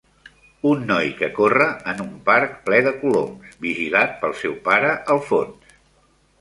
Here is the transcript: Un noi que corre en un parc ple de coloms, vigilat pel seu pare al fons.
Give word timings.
Un 0.69 0.79
noi 0.91 1.11
que 1.19 1.29
corre 1.35 1.67
en 1.93 2.01
un 2.07 2.09
parc 2.31 2.57
ple 2.71 2.81
de 2.89 2.95
coloms, 3.03 3.55
vigilat 3.69 4.19
pel 4.25 4.37
seu 4.43 4.59
pare 4.67 4.99
al 5.17 5.25
fons. 5.31 5.75